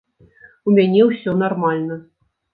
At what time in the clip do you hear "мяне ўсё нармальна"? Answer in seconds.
0.77-2.01